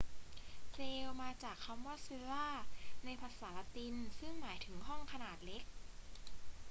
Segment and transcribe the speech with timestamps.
[0.73, 2.47] เซลล์ มาจากคำว่า cella
[3.05, 5.63] ในภาษาละตินซึ่่งหมายถึงห้องขนาดเล็ก